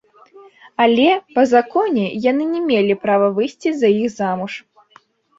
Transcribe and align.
Але, 0.83 1.09
па 1.35 1.41
законе, 1.51 2.05
яны 2.31 2.47
не 2.53 2.61
мелі 2.69 2.95
права 3.03 3.27
выйсці 3.35 3.69
за 3.83 3.87
іх 3.99 4.09
замуж. 4.15 4.53